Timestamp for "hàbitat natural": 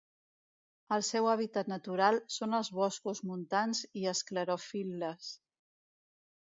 1.33-2.17